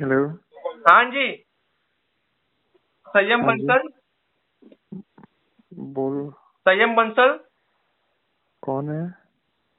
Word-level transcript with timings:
Hello. 0.00 0.28
हाँ 0.88 1.04
जी। 1.04 1.44
संयम 3.08 3.42
हाँ 3.42 3.56
बंसल। 3.56 3.88
बोल। 5.74 6.30
संयम 6.60 6.94
बंसल। 6.96 7.40
कौन 8.62 8.90
है? 8.90 9.14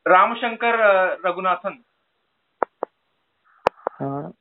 रामशंकर 0.08 0.76
रघुनाथन। 1.26 1.84
हाँ 3.92 4.34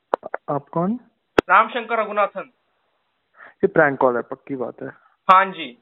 आप 0.48 0.68
कौन? 0.68 1.00
रामशंकर 1.48 1.98
रघुनाथन। 1.98 2.50
ये 3.46 3.66
प्रैंक 3.66 3.98
कॉल 4.00 4.16
है 4.16 4.22
पक्की 4.22 4.56
बात 4.56 4.82
है। 4.82 4.88
हाँ 5.28 5.44
जी। 5.44 5.78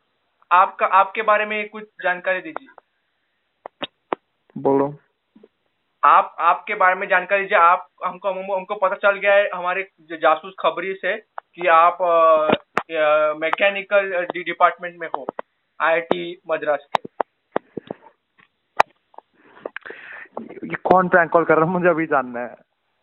आपका 0.53 0.87
आपके 0.87 1.23
बारे 1.23 1.47
में 1.47 1.69
कुछ 1.69 1.85
जानकारी 1.85 2.41
दीजिए। 2.41 2.69
बोलो। 4.59 4.95
आप 6.05 6.35
आपके 6.41 6.75
बारे 6.75 6.95
में 6.95 7.07
जानकारी 7.09 7.43
दीजिए। 7.43 7.59
आप 7.59 7.87
हमको 8.05 8.29
हमको 8.57 8.75
पता 8.75 8.95
चल 8.95 9.19
गया 9.19 9.35
है 9.35 9.49
हमारे 9.55 9.89
जो 10.01 10.17
जासूस 10.17 10.55
खबरी 10.61 10.95
से 10.95 11.17
कि 11.17 11.67
आप 11.69 11.99
मैकेनिकल 13.41 14.27
डिपार्टमेंट 14.37 14.97
में 15.01 15.09
हो 15.17 15.27
आईआईटी 15.81 16.41
मद्रास 16.51 16.87
के। 16.97 17.03
ये 20.67 20.77
कौन 20.85 21.09
प्रैंक 21.09 21.31
कॉल 21.31 21.45
कर 21.45 21.57
रहा 21.57 21.65
है? 21.65 21.71
मुझे 21.71 21.89
अभी 21.89 22.07
जानना 22.07 22.41
है। 22.41 22.55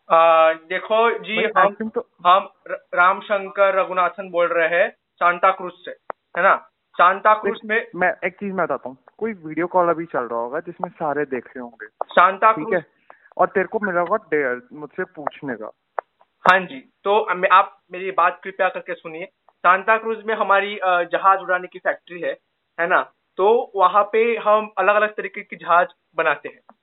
अ, 0.08 0.52
देखो 0.68 0.98
जी 1.18 1.36
हम 1.58 1.88
तो 1.88 2.06
हम 2.26 2.48
रामशंकर 2.94 3.74
रघुनाथन 3.74 4.30
बोल 4.30 4.46
रहे 4.48 4.68
हैं 4.78 4.88
सांता 4.90 5.50
क्रूज 5.50 5.72
से 5.84 5.90
है 6.36 6.42
ना? 6.42 6.54
सांता 6.94 7.34
क्रूज 7.34 7.60
में 7.64 7.86
मैं 7.96 8.12
एक 8.24 8.32
चीज़ 8.32 8.52
मैं 8.54 8.66
बताता 8.66 8.88
हूँ। 8.88 8.96
कोई 9.18 9.32
वीडियो 9.44 9.66
कॉल 9.66 9.88
अभी 9.88 10.04
चल 10.06 10.24
रहा 10.24 10.40
होगा 10.40 10.60
जिसमें 10.60 10.88
सारे 10.90 11.24
देख 11.24 11.46
रहे 11.46 11.60
होंगे। 11.60 11.86
सांता 11.86 12.52
क्रूज 12.52 12.82
और 13.36 13.46
तेरे 13.46 13.66
को 13.66 13.78
मिला 13.80 14.00
होगा 14.00 14.16
डेयर 14.30 14.60
मुझसे 14.72 15.04
पूछने 15.16 15.54
का। 15.54 15.70
हाँ 16.44 16.58
जी 16.60 16.78
तो 17.04 17.18
आप 17.52 17.78
मेरी 17.92 18.10
बात 18.10 18.40
कृपया 18.44 18.68
करके 18.68 18.94
सुनिए। 18.94 19.24
सांता 19.50 19.96
क्रूज 19.98 20.24
में 20.26 20.34
हमारी 20.34 20.78
जहाज़ 20.84 21.40
उड़ाने 21.40 21.68
की 21.68 21.78
फैक्ट्री 21.78 22.20
है 22.20 22.32
है 22.78 22.86
ना? 22.86 23.02
तो 23.36 23.72
वहाँ 23.76 24.02
पे 24.12 24.22
हम 24.36 24.70
अलग 24.78 24.94
अलग 24.94 25.14
तरीके 25.14 25.42
की 25.42 25.56
जहाज़ 25.56 25.88
बनाते 26.16 26.48
हैं। 26.48 26.74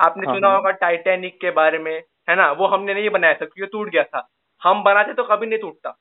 आपने 0.00 0.26
हाँ, 0.26 0.34
सुना। 0.34 0.48
होगा 0.48 0.70
टाइटैनिक 0.70 1.40
के 1.40 1.50
बारे 1.50 1.78
में 1.78 1.94
है 2.30 2.36
ना? 2.36 2.50
वो 2.52 2.66
हमने 2.66 2.94
नहीं 2.94 3.10
बनाया 3.10 3.34
था 3.34 3.46
क्योंकि 3.46 3.70
टूट 3.70 3.88
गया 3.88 4.02
था। 4.04 4.28
हम 4.62 4.82
बनाते 4.82 5.12
तो 5.14 5.24
कभी 5.24 5.46
नहीं 5.46 5.58
टूटता। 5.58 5.96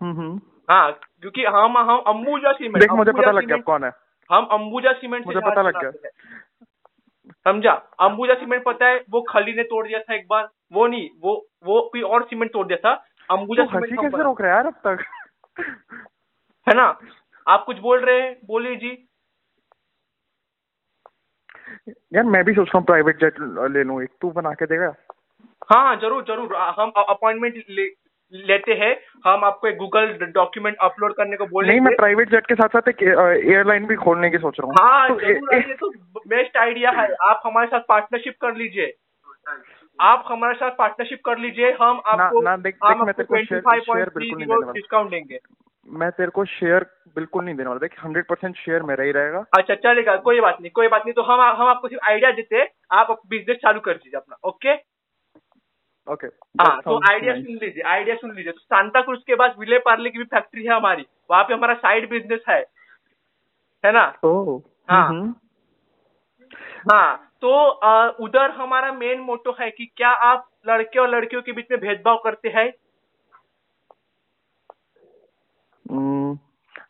हम्म 0.00 0.16
हम्म। 0.16 0.40
हाँ 0.70 0.92
क्योंकि 0.92 1.44
हम 1.44 1.78
हम 1.78 1.98
अंबुजा 1.98 2.52
सीमेंट 2.52 2.80
देख 2.80 2.90
मुझे 2.90 3.12
पता 3.12 3.30
लग 3.30 3.44
गया 3.44 3.56
कौन 3.56 3.84
है। 3.84 3.90
हम 4.30 4.44
अंबुजा 4.52 4.92
सीमेंट 4.92 5.26
मुझे 5.26 5.40
पता 5.40 5.62
लग 5.62 5.84
हैं। 5.84 5.92
समझा? 7.46 7.72
अंबुजा 8.00 8.34
सीमेंट 8.34 8.62
पता 8.64 8.86
है 8.86 8.98
वो 9.10 9.20
खली 9.28 9.52
ने 9.54 9.62
तोड़ 9.64 9.86
दिया 9.86 9.98
था 10.00 10.14
एक 10.14 10.26
बार। 10.28 10.48
वो 10.72 10.86
नहीं 10.86 11.08
वो 11.22 11.34
वो 11.66 11.80
कोई 11.92 12.02
और 12.02 12.22
सीमेंट 12.24 12.52
तोड़ 12.52 12.66
दिया 12.66 12.78
था। 12.84 12.94
अंबुजा 13.30 13.64
तू 13.64 13.70
सीमेंट 13.70 14.00
कैसे 14.00 14.22
रोक 14.22 14.40
रहा 14.40 14.50
है 14.50 14.56
यार 14.56 14.66
अब 14.66 14.80
तक? 14.86 15.04
है 16.66 16.74
ना? 16.74 16.86
आप 17.46 17.64
कुछ 17.64 17.78
बोल 17.78 18.00
रहे 18.00 18.20
हैं? 18.20 18.36
बोलिए 18.46 18.76
जी। 18.76 18.90
यार 22.14 22.24
मैं 22.24 22.44
भी 22.44 22.52
सोच 22.54 22.66
रहा 22.66 22.78
हूँ 22.78 22.86
प्राइवेट 22.86 23.20
जेट 23.20 23.40
ले 23.72 23.82
लूँ 23.84 24.02
एक 24.02 24.10
तू 24.20 24.30
बना 24.32 24.52
के 24.54 24.66
देगा। 24.66 24.94
हाँ 25.68 25.96
ज़रूर 25.96 26.24
ज़रूर। 26.24 26.54
हम 26.78 26.90
अपॉइंटमेंट 26.98 27.54
ले, 27.70 27.86
लेते 28.32 28.72
हैं 28.72 29.00
हम 29.26 29.44
आपको 29.44 29.68
एक 29.68 29.76
गूगल 29.76 30.06
डॉक्यूमेंट 30.22 30.76
अपलोड 30.80 31.14
करने 31.14 31.36
को 31.36 31.44
नहीं 31.44 31.50
बोलेंगे 31.50 31.80
मैं 31.80 31.96
प्राइवेट 31.96 32.30
जेट 32.30 32.46
के 32.46 32.54
साथ 32.54 32.68
साथ 32.68 32.88
एक 32.88 33.02
एयरलाइन 33.46 33.86
भी 33.86 33.94
खोलने 33.94 34.30
की 34.30 34.38
सोच 34.38 34.60
रहा 34.60 34.66
हूँ। 34.66 34.90
हाँ 34.90 35.08
तो 35.08 35.20
ए- 35.20 35.40
ए- 35.56 35.74
तो 35.74 35.88
बेस्ट 36.28 36.56
आइडिया 36.56 36.90
है। 36.90 37.08
आप 37.28 37.40
हमारे 37.46 37.66
साथ 37.66 37.80
पार्टनरशिप 37.88 38.34
कर 38.40 38.54
लीजिए। 38.54 38.92
आप 40.00 40.24
हमारे 40.26 40.54
साथ 40.54 40.70
पार्टनरशिप 40.70 41.20
कर 41.24 41.38
लीजिए। 41.38 41.76
हम 41.80 42.00
आपको 42.06 42.40
ना, 42.40 42.50
ना, 42.50 42.56
देख- 42.56 42.78
हम 42.84 43.06
देख, 43.06 43.16
आपको 43.16 43.34
नहीं। 43.34 44.72
डिस्काउंट 44.72 45.10
देंगे। 45.10 45.38
मैं 45.88 46.10
तेरे 46.10 46.30
को 46.30 46.44
शेयर 46.44 46.86
बिल्कुल 47.14 47.44
नहीं 47.44 47.54
देने 47.54 47.68
वाला। 47.68 47.78
देख 47.78 48.04
हंड्रेड 48.04 48.24
परसेंट 48.24 48.56
शेयर 48.56 48.82
मेरा 48.82 49.04
ही 49.04 49.10
रहेगा। 49.10 49.44
अच्छा 49.58 49.74
चलेगा 49.74 50.16
कोई 50.16 50.40
बात 50.40 50.56
नहीं 50.60 50.70
कोई 50.70 50.88
बात 50.88 51.00
नहीं। 51.00 51.14
तो 51.14 51.22
हम 51.22 51.40
हम 51.40 51.68
आपको 51.68 51.88
सिर्फ़ 51.88 52.08
आइडिया 52.08 52.30
देते 52.30 52.56
हैं। 52.56 52.68
आप 52.92 53.20
बिज़नेस 53.26 53.56
चालू 53.56 53.80
कर 53.80 53.92
दीजिए 53.92 54.20
अपना 54.20 54.48
ओके 54.48 54.74
ओके 56.06 56.26
हाँ 56.60 56.80
तो 56.82 56.96
आइडिया 57.10 57.34
सुन 57.34 57.58
लीजिए 57.62 57.82
आइडिया 57.82 58.16
सुन 58.16 58.34
लीजिए। 58.36 58.52
तो 58.52 58.58
सांता 58.58 59.00
क्रूज 59.00 59.22
के 59.26 59.34
पास 59.34 59.54
विले 59.58 59.78
पार्ले 59.78 60.10
की 60.10 60.18
भी 60.18 60.24
फैक्ट्री 60.24 60.64
है 60.64 60.74
हमारी। 60.74 61.06
वहाँ 61.30 61.44
पे 61.44 61.54
हमारा 61.54 61.74
साइड 61.74 62.08
बिज़नेस 62.10 62.40
है। 62.48 62.60
है 63.84 63.92
ना? 63.92 64.04
ओह 64.24 64.60
हाँ। 64.90 65.08
हम्म। 65.08 65.34
हाँ 66.92 67.30
तो 67.40 67.50
उधर 68.24 68.50
हमारा 68.50 68.92
मेन 68.92 69.20
मोटो 69.20 69.56
है 69.60 69.70
कि 69.70 69.86
क्या 69.96 70.08
आप 70.08 70.48
लड़के 70.68 70.98
और 70.98 71.08
लड़कियों 71.08 71.42
के 71.42 71.52
बीच 71.52 71.66
में 71.70 71.80
भेदभाव 71.80 72.20
करते 72.24 72.48
हैं? 72.48 72.70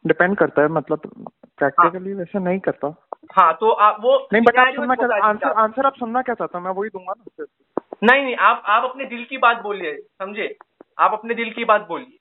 डिपेंड 0.06 0.36
करता 0.36 0.62
है 0.62 0.68
मतलब 0.68 1.00
प्रैक्टिकली 1.58 2.12
वैसे 2.14 2.38
नहीं 2.38 2.58
करता। 2.60 2.88
हाँ 3.32 3.52
तो 3.60 3.70
आप 3.70 3.96
वो 4.00 4.16
नहीं 4.32 4.42
बट 4.42 4.58
आप 4.58 4.74
सुनना 4.74 4.94
क्या 4.94 5.24
आंसर 5.24 5.52
आंसर 5.52 5.86
आप 5.86 5.94
सुनना 5.94 6.22
क्या 6.22 6.34
चाहता 6.34 6.58
हूँ 6.58 6.64
मैं 6.66 6.72
वही 6.72 6.90
दूँगा 6.90 7.12
ना। 7.18 7.44
नहीं 8.02 8.22
नहीं 8.22 8.36
आप 8.36 8.62
आप 8.66 8.84
अपने 8.90 9.04
दिल 9.04 9.24
की 9.24 9.38
बात 9.38 9.62
बोलिए 9.62 9.96
समझे? 9.96 10.56
आप 10.98 11.12
अपने 11.12 11.34
दिल 11.34 11.52
की 11.52 11.64
बात 11.64 11.86
बोलिए। 11.88 12.18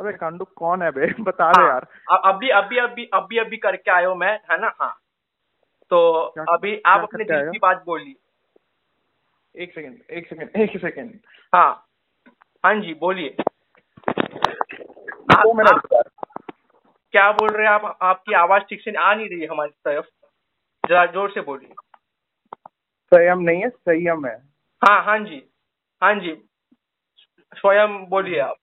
अबे 0.00 0.12
कांडू 0.12 0.44
कौन 0.44 0.82
है 0.82 0.90
बे? 0.90 1.06
बता 1.20 1.52
दे 1.52 1.60
हाँ, 1.62 1.68
यार। 1.68 1.86
अभी 2.24 2.48
अभी 2.48 2.78
अभी 2.78 3.10
अभी 3.14 3.38
अभी 3.38 3.56
करके 3.56 3.90
आयो 3.90 4.14
मैं 4.14 4.32
है 4.50 4.60
ना? 4.60 4.74
हाँ। 4.80 4.98
तो 5.90 6.30
क्या- 6.34 6.48
अभी 6.52 6.76
आप 6.76 6.82
क्या 6.82 7.02
अपने 7.02 7.24
दिल 7.24 7.50
की 7.50 7.58
बात 7.58 7.82
बोलिए। 7.86 8.14
एक 9.62 9.74
सेकंड 9.74 9.98
एक 10.10 10.28
सेकंड 10.28 10.50
एक 10.56 10.80
सेकंड। 10.80 11.18
हाँ। 11.54 11.86
हाँ 12.64 12.74
जी 12.74 12.94
बोलिए। 12.94 13.36
दो 15.32 15.52
मिनट। 15.52 15.86
क्या 17.12 17.32
बोल 17.32 17.48
रहे 17.48 17.66
हैं? 17.66 17.74
आप 17.74 17.98
आपकी 18.02 18.34
आवाज़ 18.34 18.62
ठीक 18.62 18.82
से 18.82 18.92
आ 18.98 19.14
नहीं 19.14 19.28
रही 19.28 19.40
है 19.40 19.46
हमारी 19.46 19.70
तरफ़। 19.70 20.06
जरा 20.88 21.06
ज़ोर 21.06 21.30
से 21.30 21.40
बोलिए। 21.40 21.74
संयम 23.14 23.38
नहीं 23.38 23.60
है 23.62 23.68
संयम 23.68 24.26
है। 24.26 24.55
हाँ 24.82 25.02
हाँ 25.04 25.18
जी 25.18 25.42
हाँ 26.02 26.14
जी। 26.14 26.34
स्वयं 27.52 28.04
बोलिए 28.08 28.38
आप। 28.40 28.56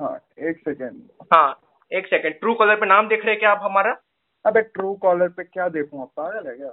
हाँ 0.00 0.14
एक 0.48 0.58
सेकेंड 0.58 1.00
हाँ 1.34 1.60
एक 1.92 2.06
सेकेंड 2.06 2.34
ट्रू 2.40 2.54
कॉलर 2.54 2.76
पे 2.76 2.86
नाम 2.86 3.08
देख 3.08 3.24
रहे 3.24 3.30
हैं 3.30 3.38
क्या 3.40 3.50
आप 3.50 3.60
हमारा? 3.62 3.96
अबे 4.44 4.60
ट्रू 4.60 4.94
कॉलर 4.94 5.28
पे 5.28 5.44
क्या 5.44 5.68
देखूँ 5.68 6.06
पागल 6.16 6.48
है 6.48 6.56
क्या? 6.56 6.72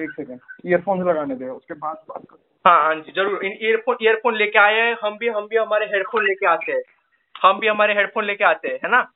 एक 0.00 0.10
सेकंड 0.10 0.40
ईयरफोन्स 0.66 1.06
लगाने 1.06 1.34
दे 1.34 1.48
उसके 1.48 1.74
बाद 1.74 2.04
बात 2.08 2.22
कर। 2.30 2.36
हाँ 2.64 2.82
हाँ 2.82 2.94
जी 2.94 3.12
ज़रूर। 3.12 3.44
इन 3.44 3.52
ईयरफोन 3.62 3.96
ईयरफोन 4.02 4.36
लेके 4.36 4.58
आए 4.58 4.80
हैं। 4.80 4.96
हम 5.04 5.16
भी 5.18 5.28
हम 5.28 5.46
भी 5.48 5.56
हमारे 5.56 5.86
हेडफोन 5.86 6.24
लेके 6.24 6.46
आते 6.46 6.72
हैं। 6.72 6.82
हम 7.42 7.58
भी 7.60 7.68
हमारे 7.68 7.94
हेडफोन 7.94 8.24
लेके 8.24 8.44
आते 8.44 8.68
हैं 8.68 8.78
है 8.84 8.90
ना? 8.90 9.06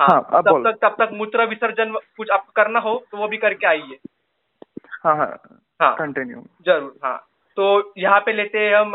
हाँ, 0.00 0.20
अब 0.32 0.48
तब 0.48 0.62
तक 0.66 0.78
तब 0.82 0.96
तक 0.98 1.10
मूत्र 1.12 1.46
विसर्जन 1.48 1.92
कुछ 2.16 2.30
आपको 2.30 2.52
करना 2.56 2.80
हो 2.80 2.94
तो 3.10 3.18
वो 3.18 3.28
भी 3.28 3.36
करके 3.36 3.66
आइए। 3.66 3.98
हाँ 5.04 5.16
हाँ। 5.16 5.60
हाँ। 5.80 5.94
कंटिन्यू 5.96 6.42
ज़रूर 6.66 6.94
हाँ। 7.04 7.16
तो 7.56 7.92
यहाँ 7.98 8.20
पे 8.20 8.32
लेते 8.32 8.58
हैं 8.58 8.74
हम 8.74 8.92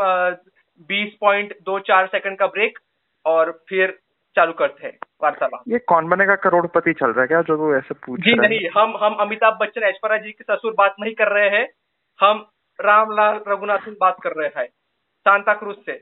बीस 0.90 1.12
पॉइंट 1.20 1.54
दो 1.62 1.78
चार 1.82 2.06
सेकंड 2.06 2.38
का 2.38 2.46
ब्रेक 2.48 2.78
और 3.24 3.50
फिर 3.68 3.98
चालू 4.36 4.52
करते 4.52 4.86
हैं 4.86 4.92
वार्तालाप। 5.22 5.62
ये 5.68 5.78
कौन 5.88 6.08
बनेगा 6.08 6.34
करोड़पति 6.38 6.92
चल 6.92 7.06
रहा 7.06 7.20
है 7.20 7.26
क्या 7.26 7.40
जो 7.44 7.74
ऐसे 7.76 7.94
पूछ 7.96 8.20
जी 8.20 8.34
नहीं 8.38 8.58
हम 8.76 8.96
हम 9.02 9.14
अमिताभ 9.20 9.58
बच्चन 9.60 9.82
ऐश्वर्या 9.84 10.18
जी 10.18 10.32
के 10.32 10.44
ससुर 10.44 10.74
बात 10.78 10.94
नहीं 11.00 11.14
कर 11.14 11.32
रहे 11.32 11.48
हैं। 11.50 11.68
हम 12.20 12.44
रामलाल 12.78 13.40
रघुनाथन 13.48 13.96
बात 14.00 14.16
कर 14.22 14.32
रहे 14.32 14.48
हैं। 14.56 14.66
सांता 15.26 15.54
क्रूज 15.54 15.76
से। 15.86 15.94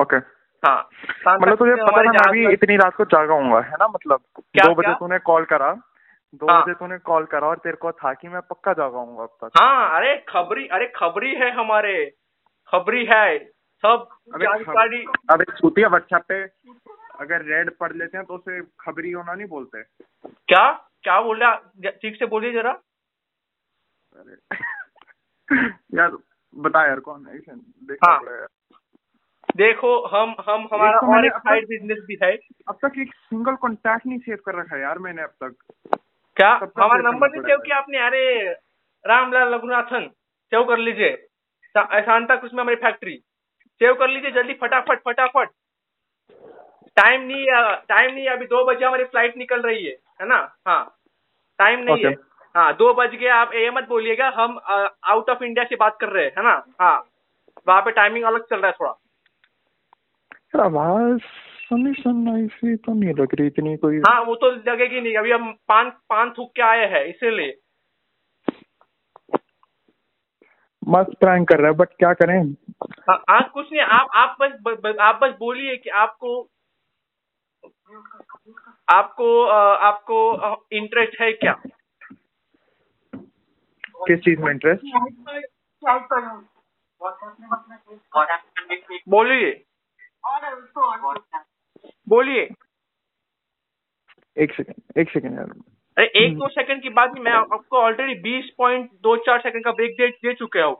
ओके। 0.00 0.16
हाँ 0.62 0.78
मतलब 1.26 1.56
तुझे 1.58 1.74
पता 1.74 2.02
ना 2.02 2.10
मैं 2.12 2.30
भी 2.32 2.52
इतनी 2.52 2.76
रात 2.76 2.94
को 2.94 3.04
जागा 3.06 3.34
हूँगा 3.34 3.60
है 3.60 3.76
ना? 3.80 3.86
मतलब 3.88 4.20
दो 4.56 4.74
बजे 4.74 4.92
तूने 4.94 5.18
कॉल 5.20 5.44
करा। 5.44 5.70
दो 6.34 6.50
हाँ। 6.50 6.62
बजे 6.62 6.74
तूने 6.74 6.98
कॉल 6.98 7.24
करा 7.24 7.46
और 7.46 7.56
तेरे 7.56 7.76
को 7.76 7.92
था 7.92 8.12
कि 8.14 8.28
मैं 8.28 8.40
पक्का 8.40 8.72
जागा 8.72 8.98
हूँगा 8.98 9.22
अब 9.22 9.36
तक। 9.44 9.50
हाँ 9.60 9.96
अरे 9.96 10.16
खबरी 10.28 10.66
अरे 10.66 10.86
खबरी 10.96 11.34
है 11.34 11.50
हमारे। 11.50 12.10
खबरी 12.72 13.04
है 13.04 13.38
सब 13.84 14.08
जानकारी। 14.30 15.04
अबे 15.30 15.44
छूतिया 15.44 15.88
व्हाट्सएप 15.88 16.22
पे 16.28 16.42
अगर 17.20 17.42
रेड 17.42 17.70
पढ़ 17.78 17.92
लेते 17.92 18.18
हैं 18.18 18.26
तो 18.26 18.34
उसे 18.34 18.60
खबरी 18.80 19.10
होना 19.10 19.34
नहीं 19.34 19.46
बोलते। 19.46 19.82
क्या? 19.82 20.72
क्या 21.02 21.20
बोल 21.20 21.40
रहा 21.40 21.90
ठीक 21.90 22.16
से 22.16 22.26
बोलिए 22.26 22.52
जरा। 22.52 22.70
अरे 24.12 24.36
यार 25.94 26.16
बता 26.56 26.86
यार 26.86 27.00
कौन 27.00 27.26
है? 27.26 27.38
देखना 27.38 28.10
हाँ। 28.10 28.20
पड़ेगा। 28.20 28.46
देखो 29.56 30.06
हम 30.06 30.34
हम 30.48 30.68
हमारा 30.72 30.98
तो 30.98 31.16
और 31.16 31.26
एक 31.26 31.32
साइड 31.32 31.64
बिज़नेस 31.68 31.98
भी 32.06 32.18
है। 32.22 32.36
अब 32.68 32.78
तक 32.84 32.98
एक 32.98 33.14
सिंगल 33.14 33.54
कॉन्टैक्ट 33.54 34.06
नहीं 34.06 34.18
सेव 34.18 34.38
कर 34.46 34.54
रखा 34.54 34.76
है 34.76 34.82
यार 34.82 34.98
मैंने 34.98 35.22
अब 35.22 35.32
तक। 35.42 35.54
क्या 36.40 36.50
हमारा 36.78 37.00
नंबर 37.02 37.30
नहीं। 37.30 37.42
सेव 37.42 37.58
किया 37.58 37.76
आपने 37.78 37.98
अरे 37.98 38.22
रामलाल 39.04 39.54
रघुनाथन 39.54 40.06
सेव 40.52 40.64
कर 40.64 40.78
लीजिए। 40.78 41.16
सांता 41.74 42.36
क्रूज 42.36 42.52
में 42.54 42.60
हमारी 42.62 42.76
फैक्ट्री 42.76 43.16
सेव 43.80 43.94
कर 43.94 44.08
लीजिए 44.08 44.30
जल्दी 44.30 44.54
फटाफट 44.54 45.02
फटाफट। 45.04 45.48
टाइम 46.96 47.20
नहीं 47.22 47.44
है 47.44 47.74
टाइम 47.88 48.14
नहीं 48.14 48.24
है 48.24 48.32
अभी 48.32 48.46
दो 48.46 48.64
बजे 48.64 48.84
हमारी 48.84 49.04
फ़्लाइट 49.04 49.36
निकल 49.36 49.60
रही 49.62 49.84
है 49.84 49.92
है 50.20 50.26
ना? 50.28 50.36
हाँ 50.68 50.96
टाइम 51.58 51.80
नहीं 51.80 51.96
okay. 51.96 52.06
है। 52.06 52.14
हाँ 52.54 52.72
दो 52.76 52.92
बज 52.94 53.14
गए 53.14 53.28
आप 53.28 53.50
ये 53.54 53.70
मत 53.70 53.88
बोलिएगा 53.88 54.28
हम 54.36 54.58
आउट 54.68 55.30
ऑफ़ 55.30 55.44
इंडिया 55.44 55.64
से 55.64 55.76
बात 55.76 55.96
कर 56.00 56.08
रहे 56.08 56.24
हैं 56.24 56.32
है 56.38 56.44
ना? 56.44 56.64
हाँ 56.80 56.96
वहाँ 57.68 57.80
पे 57.82 57.90
टाइमिंग 57.90 58.24
अलग 58.24 58.46
चल 58.50 58.60
रहा 58.60 58.66
है 58.66 58.76
थोड़ा। 58.80 58.92
सुनी 61.70 61.92
सुनाई 61.94 62.46
सी 62.46 62.76
तो 62.76 62.92
नहीं 62.94 63.14
लग 63.14 63.34
रही 63.34 63.46
इतनी 63.46 63.76
कोई। 63.76 63.98
हाँ 63.98 64.20
वो 64.20 64.34
तो 64.34 64.50
लगेगी 64.50 65.00
नहीं। 65.00 65.16
अभी 65.16 65.30
हम 65.30 65.52
पान 65.68 65.90
पान 65.90 66.30
थूक 66.38 66.52
के 66.56 66.62
आए 66.62 66.86
हैं 66.90 67.04
इसीलिए। 67.04 67.58
मस्त 70.88 71.18
प्रैंक 71.20 71.48
कर 71.48 71.58
रहा 71.58 71.70
है 71.70 71.76
बट 71.76 71.88
क्या 71.88 72.12
करें? 72.12 72.38
हाँ 73.10 73.22
आज 73.28 73.48
कुछ 73.48 73.72
नहीं 73.72 73.82
आप 73.82 74.08
आप 74.14 74.36
बस 74.40 74.52
ब, 74.62 74.70
ब, 74.84 74.96
आप 75.00 75.20
बस 75.22 75.34
बोलिए 75.38 75.76
कि 75.76 75.90
आपको 75.90 76.32
आपको 78.88 79.44
आपको 79.88 80.18
इंटरेस्ट 80.72 81.20
है 81.20 81.32
क्या? 81.32 81.52
किस 84.08 84.18
चीज़ 84.18 84.40
में 84.40 84.50
इंटरेस्ट 84.50 84.82
बोलिए। 89.08 89.64
बोलिए। 92.10 92.48
एक 94.36 94.52
सेकंड 94.54 94.98
एक 94.98 95.10
सेकंड 95.10 95.38
यार। 95.38 95.50
अरे 95.96 96.06
एक 96.18 96.34
दो 96.34 96.48
सेकंड 96.48 96.82
की 96.82 96.88
बात 96.90 97.12
नहीं 97.12 97.24
मैं 97.24 97.32
आपको 97.32 97.78
ऑलरेडी 97.78 98.14
बीस 98.22 98.50
पॉइंट 98.58 98.90
दो 99.02 99.16
चार 99.26 99.40
सेकंड 99.40 99.64
का 99.64 99.72
ब्रेक 99.72 99.96
दे 99.96 100.08
दे 100.08 100.34
चुके 100.34 100.60
हो। 100.60 100.72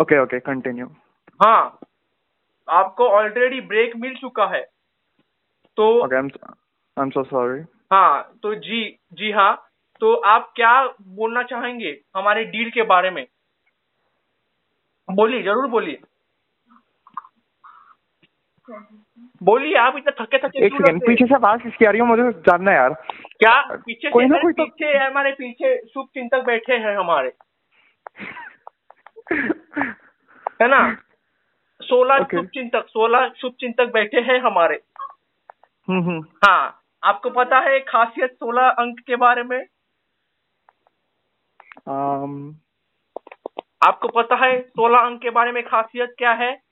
ओके 0.00 0.18
ओके 0.22 0.40
कंटिन्यू 0.40 0.86
हाँ 1.40 1.78
आपको 2.68 3.08
ऑलरेडी 3.10 3.60
ब्रेक 3.68 3.96
मिल 3.96 4.14
चुका 4.16 4.46
है। 4.46 4.62
तो 5.78 5.86
आई 6.02 6.18
एम 6.96 7.10
सो 7.10 7.22
सॉरी 7.24 7.60
हाँ 7.92 8.38
तो 8.42 8.54
जी 8.56 8.82
जी 9.12 9.30
हाँ 9.32 9.54
तो 10.02 10.12
आप 10.26 10.52
क्या 10.56 10.72
बोलना 11.16 11.42
चाहेंगे 11.44 11.96
हमारे 12.16 12.44
डील 12.46 12.70
के 12.70 12.82
बारे 12.86 13.10
में? 13.10 13.26
बोलिए 15.08 15.42
ज़रूर 15.42 15.66
बोलिए। 15.70 16.00
बोलिए 19.42 19.76
आप 19.76 19.96
इतना 19.96 20.24
थके 20.24 20.38
थके 20.38 20.66
एक 20.66 20.72
सेकंड 20.72 21.06
पीछे 21.06 21.26
से 21.26 21.34
आवाज़ 21.34 21.60
किसकी 21.60 21.84
आ 21.84 21.90
रही 21.90 22.00
है? 22.00 22.06
मुझे 22.06 22.32
जानना 22.32 22.70
है 22.70 22.76
यार। 22.76 22.92
क्या? 23.38 23.76
पीछे 23.76 24.10
कोई 24.10 24.26
ना 24.26 24.36
है, 24.36 24.42
कोई 24.42 24.52
तो- 24.52 24.66
पीछे 24.66 24.98
हमारे 24.98 25.32
पीछे 25.32 25.86
शुभ 25.86 26.06
चिंतक 26.06 26.40
बैठे 26.44 26.74
हैं 26.74 26.96
हमारे। 26.96 27.32
है 30.62 30.68
ना? 30.68 30.96
सोलह 31.82 32.16
Okay. 32.16 32.30
शुभ 32.30 32.46
चिंतक 32.46 32.86
सोलह 32.88 33.32
शुभ 33.36 33.52
चिंतक 33.52 33.86
बैठे 33.92 34.20
हैं 34.20 34.40
हमारे। 34.40 34.80
हम्म 35.88 36.02
हम्म। 36.02 36.22
हाँ 36.22 36.80
आपको 37.02 37.30
पता 37.30 37.58
है 37.58 37.80
खासियत 37.80 38.32
सोलह 38.32 38.62
अंक 38.62 39.00
के 39.00 39.16
बारे 39.16 39.42
में? 39.42 39.66
um, 41.88 42.54
आपको 43.86 44.08
पता 44.08 44.34
है 44.34 44.60
सोलह 44.60 44.98
अंक 44.98 45.22
के 45.22 45.30
बारे 45.30 45.52
में 45.52 45.62
खासियत 45.62 46.14
क्या 46.18 46.32
है? 46.32 46.65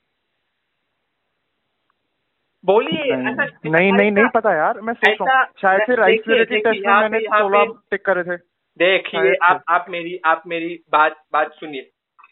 बोलिए 2.65 3.15
नहीं 3.15 3.91
नहीं 3.91 4.11
नहीं 4.11 4.25
पता 4.35 4.53
यार 4.55 4.79
मैं 4.81 4.93
सोच 4.93 5.17
रहा 5.21 5.39
हूँ। 5.39 5.47
शायद 5.61 5.81
से 5.87 5.95
राइस 5.95 6.21
टेस्ट 6.27 6.65
में 6.65 6.93
मैंने 6.93 7.19
सोलह 7.19 7.65
टिक 7.91 8.05
करे 8.05 8.23
थे। 8.23 8.37
देखिए 8.79 9.35
आप 9.43 9.63
आप 9.69 9.85
मेरी 9.89 10.19
आप 10.25 10.43
मेरी 10.47 10.79
बात 10.91 11.21
बात 11.33 11.51
सुनिए। 11.53 11.89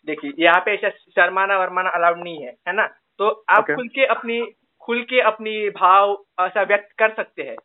देखिए 0.08 0.32
यहाँ 0.40 0.60
पे 0.60 0.74
ऐसा 0.74 0.90
शर्माना 0.90 1.58
वरमाना 1.60 1.90
अलाउड 1.90 2.24
नहीं 2.24 2.44
है 2.44 2.54
है 2.68 2.74
ना? 2.76 2.88
तो 3.20 3.30
आप 3.50 3.64
Okay. 3.64 3.76
खुल 3.76 3.88
के 3.88 4.06
अपनी 4.06 4.40
खुल 4.82 5.02
के 5.02 5.20
अपनी 5.22 5.70
भाव 5.70 6.18
ऐसा 6.40 6.62
व्यक्त 6.64 6.92
कर 6.98 7.14
सकते 7.14 7.44
हैं 7.44 7.56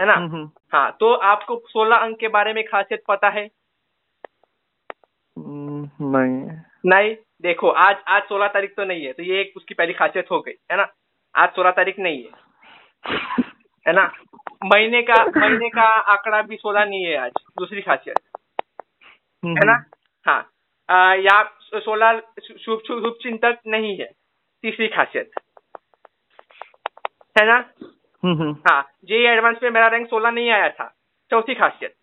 है 0.00 0.06
ना? 0.06 0.14
हम्म, 0.14 0.30
हम्म, 0.30 0.50
हाँ 0.72 0.96
तो 1.00 1.12
आपको 1.14 1.56
सोलह 1.68 1.96
अंक 1.96 2.18
के 2.18 2.28
बारे 2.28 2.52
में 2.52 2.62
खासियत 2.64 3.02
पता 3.08 3.28
है? 3.28 3.44
हम्म, 5.36 5.90
नहीं। 6.16 6.58
नहीं? 6.86 7.14
देखो 7.42 7.68
आज 7.68 7.96
आज 8.08 8.22
सोलह 8.22 8.48
तारीख 8.48 8.74
तो 8.76 8.84
नहीं 8.84 9.04
है 9.04 9.12
तो 9.12 9.22
ये 9.22 9.40
एक 9.40 9.52
उसकी 9.56 9.74
पहली 9.74 9.92
खासियत 9.92 10.30
हो 10.30 10.40
गई 10.40 10.52
है 10.72 10.76
ना? 10.76 10.86
आज 11.36 11.48
सोलह 11.48 11.70
तारीख 11.70 11.98
नहीं 11.98 12.24
है। 12.24 12.30
है 13.88 13.92
ना? 13.92 14.12
महीने 14.64 15.02
का 15.02 15.24
महीने 15.24 15.68
का 15.68 15.82
आंकड़ा 15.82 16.42
भी 16.42 16.56
सोलह 16.56 16.84
नहीं 16.84 17.04
है 17.04 17.16
आज 17.16 17.30
दूसरी 17.58 17.80
खासियत। 17.80 18.20
हम्म, 19.44 19.54
है 19.54 19.66
ना? 19.66 19.84
हाँ। 20.26 20.50
आ, 20.90 21.14
यहाँ 21.14 21.58
सोलह 21.74 22.22
शुभ 22.64 22.78
शुभ 22.86 23.18
चिंतक 23.22 23.58
नहीं 23.66 23.98
है 23.98 24.12
तीसरी 24.62 24.88
खासियत। 24.88 25.30
है 27.40 27.46
ना? 27.46 27.70
हम्म, 28.24 28.42
हम्म। 28.42 28.52
हाँ 28.52 28.82
जे 29.04 29.28
एडवांस 29.28 29.56
में 29.62 29.70
मेरा 29.70 29.86
रैंक 29.86 30.06
सोलह 30.06 30.30
नहीं 30.30 30.50
आया 30.50 30.68
था 30.68 30.94
चौथी 31.30 31.54
खासियत। 31.54 31.94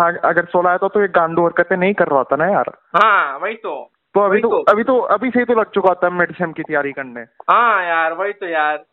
हाँ 0.00 0.12
अगर 0.24 0.44
सोलह 0.44 0.68
आया 0.68 0.78
था 0.78 0.88
तो 0.88 1.00
ये 1.00 1.08
गांडू 1.08 1.44
हरकतें 1.44 1.76
नहीं 1.76 1.94
कर 1.94 2.08
रहा 2.08 2.22
था 2.22 2.36
ना 2.36 2.46
यार। 2.46 2.78
हाँ 2.96 3.38
वही 3.38 3.54
तो। 3.54 3.91
तो 4.14 4.20
अभी 4.20 4.40
तो 4.40 4.48
तो। 4.48 4.62
अभी 4.72 4.82
तो 4.84 4.98
अभी 5.10 5.30
से 5.30 5.38
ही 5.38 5.44
तो 5.44 5.54
लग 5.54 5.70
चुका 5.70 5.94
था 5.94 6.10
मेडिसिन 6.10 6.52
की 6.52 6.62
तैयारी 6.62 6.92
करने। 6.92 7.20
हाँ 7.50 7.84
यार 7.84 8.12
वही 8.12 8.32
तो 8.32 8.46
यार। 8.46 8.84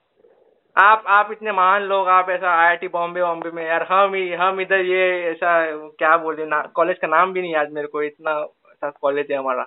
आप 0.76 1.04
आप 1.08 1.32
इतने 1.32 1.52
महान 1.52 1.82
लोग 1.84 2.08
आप 2.08 2.30
ऐसा 2.30 2.52
आईआईटी 2.52 2.88
बॉम्बे 2.88 3.22
बॉम्बे 3.22 3.52
में 3.52 3.66
यार 3.66 3.84
हम 3.92 4.14
ही 4.14 4.32
हम 4.34 4.62
इधर 4.62 4.86
ये 4.86 5.02
ऐसा 5.32 5.52
क्या 6.00 6.16
बोले 6.18 6.46
ना 6.46 6.62
कॉलेज 6.76 6.98
का 6.98 7.08
नाम 7.08 7.34
भी 7.34 7.42
नहीं 7.42 7.54
याद 7.54 7.72
मेरे 7.72 7.88
को 7.88 8.02
इतना 8.04 8.32
ऐसा 8.72 8.90
कॉलेज 9.02 9.32
है 9.32 9.38
हमारा। 9.38 9.66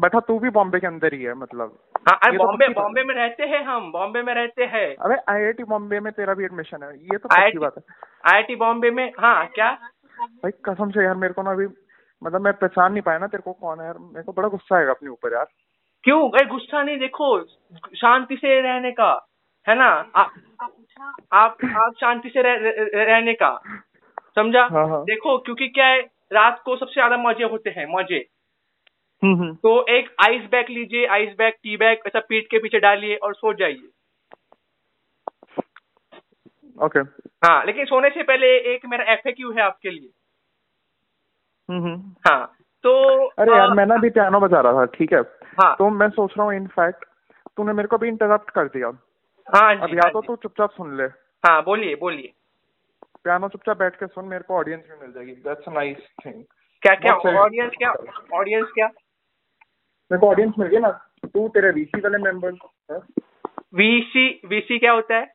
बैठा 0.00 0.20
तू 0.20 0.38
भी 0.38 0.50
बॉम्बे 0.50 0.80
के 0.80 0.86
अंदर 0.86 1.14
ही 1.14 1.22
है 1.22 1.34
मतलब। 1.34 1.78
हाँ 2.08 2.18
अरे 2.18 2.36
तो 2.38 2.44
बॉम्बे 2.44 2.68
बात 2.68 2.76
बॉम्बे 2.76 3.02
में 3.04 3.14
रहते 3.14 3.46
हैं 3.46 3.62
हम 3.64 3.90
बॉम्बे 3.92 4.22
में 4.22 4.34
रहते 4.34 4.64
हैं। 4.64 4.86
अबे 4.96 5.16
आईआईटी 5.32 5.64
बॉम्बे 5.64 6.00
में 6.00 6.12
तेरा 6.12 6.34
भी 6.34 6.44
एडमिशन 6.44 6.82
है 6.82 6.92
ये 6.92 7.18
तो 7.18 7.28
पक्की 7.28 7.58
बात 7.58 7.74
है। 7.78 7.82
आईआईटी 8.24 8.56
बॉम्बे 8.56 8.90
में 8.90 9.06
हाँ 9.18 9.46
क्या? 9.54 9.70
भाई 10.18 10.50
कसम 10.64 10.90
से 10.90 11.04
यार 11.04 11.14
मेरे 11.16 11.34
को 11.34 11.42
ना 11.42 11.50
अभी 11.50 11.66
मतलब 12.22 12.40
मैं 12.40 12.52
पहचान 12.52 12.92
नहीं 12.92 13.02
पाया 13.02 13.18
ना 13.18 13.26
तेरे 13.26 13.42
को 13.42 13.52
कौन 13.52 13.80
है 13.80 13.86
यार। 13.86 13.98
मेरे 13.98 14.22
को 14.22 14.32
बड़ा 14.32 14.48
गुस्सा 14.48 14.76
आएगा 14.76 14.90
अपने 14.90 15.10
ऊपर 15.10 15.32
यार। 15.32 15.46
क्यों? 16.04 16.30
अरे 16.30 16.44
गुस्सा 16.46 16.82
नहीं 16.82 16.98
देखो 16.98 17.44
शांति 17.96 18.36
से 18.36 18.60
रहने 18.60 18.92
का 18.92 19.28
है 19.68 19.78
ना? 19.78 19.88
आ, 20.16 20.22
आप 21.32 21.56
आप 21.72 21.92
शांति 22.00 22.28
से 22.28 22.42
रह, 22.42 22.54
रह, 22.54 23.04
रहने 23.04 23.32
का 23.32 23.62
समझा? 24.36 24.62
हाँ, 24.62 24.88
हाँ। 24.88 25.04
देखो 25.04 25.38
क्योंकि 25.38 25.68
क्या 25.68 25.86
है 25.86 26.00
रात 26.32 26.62
को 26.64 26.76
सबसे 26.76 26.92
ज़्यादा 26.92 27.16
मज़े 27.16 27.44
होते 27.44 27.70
हैं 27.70 27.86
मज़े। 27.98 28.26
हम्म 29.24 29.34
हम्म। 29.40 29.54
तो 29.54 29.86
एक 29.88 30.14
आइस 30.24 30.42
बैग 30.42 30.66
लीजिए 30.70 31.06
आइस 31.06 31.34
बैग 31.38 31.52
टी 31.52 31.76
बैग 31.76 31.98
ऐसा 32.06 32.20
पीठ 32.20 32.46
के 32.50 32.58
पीछे 32.58 32.80
डालिए 32.80 33.16
और 33.16 33.34
सो 33.34 33.52
जाइए। 33.52 33.88
ओके। 36.78 37.00
हाँ 37.46 37.64
लेकिन 37.66 37.84
सोने 37.84 38.10
से 38.10 38.22
पहले 38.22 38.46
एक 38.74 38.86
मेरा 38.86 39.12
एफ़ 39.12 39.28
है 39.28 39.62
आपके 39.62 39.90
लिए। 39.90 40.10
हाँ 41.68 42.44
तो 42.84 42.92
अरे 43.38 43.56
यार 43.56 43.70
मैं 43.70 43.86
ना 43.86 43.94
अभी 43.94 44.10
पियानो 44.10 44.40
बजा 44.40 44.60
रहा 44.60 44.72
था 44.72 44.84
ठीक 44.94 45.12
है? 45.12 45.20
हाँ। 45.60 45.74
तो 45.78 45.88
मैं 45.90 46.08
सोच 46.10 46.32
रहा 46.38 46.46
हूँ 46.46 46.54
इनफैक्ट 46.54 47.04
तूने 47.56 47.72
मेरे 47.72 47.88
को 47.88 47.98
भी 47.98 48.08
इंटरप्ट 48.08 48.50
कर 48.50 48.68
दिया। 48.68 48.88
हाँ 49.48 49.74
अब 49.76 49.94
या 49.94 50.00
हाँ 50.04 50.10
तो 50.12 50.20
तू 50.20 50.36
चुपचाप 50.36 50.70
सुन 50.70 50.96
ले। 50.96 51.04
हाँ 51.44 51.62
बोलिए 51.64 51.94
बोलिए। 51.96 52.32
पियानो 53.24 53.48
चुपचाप 53.48 53.78
बैठ 53.78 53.96
के 53.96 54.06
सुन 54.06 54.24
मेरे 54.24 54.44
को 54.48 54.54
ऑडियंस 54.54 54.82
भी 54.90 55.00
मिल 55.00 55.12
जाएगी। 55.12 55.32
दैट्स 55.32 55.68
नाइस 55.68 56.08
थिंग 56.24 56.42
क्या 56.82 56.94
क्या 56.94 57.14
ऑडियंस 57.42 57.72
क्या 57.78 57.90
ऑडियंस 58.38 58.70
क्या? 58.74 58.86
मेरे 58.86 60.18
को 60.18 60.30
ऑडियंस 60.30 60.54
मिल 60.58 60.68
गई 60.68 60.78
ना। 60.78 60.90
तू 61.24 61.48
तेरे 61.48 61.70
वीसी 61.70 62.00
वाले 62.00 62.18
मेंबर्स 62.18 63.02
वीसी 63.74 64.28
वीसी 64.46 64.78
क्या 64.78 64.92
होता 64.92 65.16
है? 65.16 65.26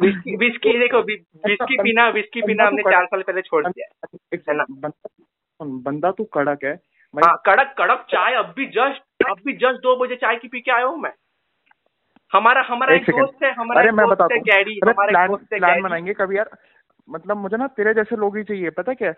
विस्की 0.00 0.36
विस्की 0.36 0.78
देखो 0.78 0.98
वि- 0.98 1.46
विस्की 1.46 1.76
पीना 1.82 2.08
विस्की 2.08 2.42
पीना 2.42 2.66
हमने 2.66 2.82
चार 2.82 3.06
साल 3.06 3.22
पहले 3.22 3.42
छोड़ 3.42 3.66
दिया। 3.66 4.06
है? 4.34 4.64
बंदा 5.62 6.10
तू 6.10 6.24
कड़क 6.24 6.58
है। 6.64 6.74
भाई 7.14 7.28
हाँ 7.28 7.42
कड़क 7.46 7.74
कड़क 7.78 8.06
चाय 8.10 8.34
अब 8.34 8.54
भी 8.56 8.66
जस्ट 8.66 9.26
अब 9.30 9.36
भी 9.46 9.52
जस्ट 9.52 9.82
दो 9.82 9.96
बजे 9.96 10.16
चाय 10.16 10.36
की 10.36 10.48
पी 10.48 10.60
के 10.60 10.70
आया 10.70 10.84
हूँ 10.84 10.98
मैं। 10.98 11.12
हमारा 12.32 12.62
हमारा 12.62 12.94
एक 12.94 13.02
एक 13.02 13.10
दोस्त 13.10 13.44
है 13.44 13.52
हमारा 13.52 13.80
अरे 13.80 13.90
मैं 13.90 14.06
दोस्त 14.06 14.20
बताता 14.20 14.56
है 14.56 14.62
हूँ। 14.62 14.94
प्लान 14.94 15.28
दोस्त 15.28 15.52
है 15.52 15.58
प्लान 15.58 15.80
बनाएँगे 15.82 16.12
कभी 16.12 16.38
यार। 16.38 16.50
मतलब 17.10 17.36
मुझे 17.36 17.56
ना 17.56 17.66
तेरे 17.66 17.94
जैसे 17.94 18.16
लोग 18.16 18.36
ही 18.36 18.44
चाहिए। 18.44 18.70
पता 18.70 18.94
क्या 18.94 19.12